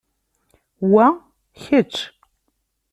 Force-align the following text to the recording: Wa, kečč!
Wa, 0.91 1.07
kečč! 1.61 1.93